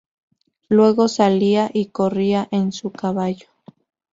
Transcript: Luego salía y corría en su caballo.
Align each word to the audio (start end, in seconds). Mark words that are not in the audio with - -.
Luego 0.67 1.07
salía 1.07 1.69
y 1.71 1.89
corría 1.91 2.47
en 2.49 2.71
su 2.71 2.91
caballo. 2.91 3.45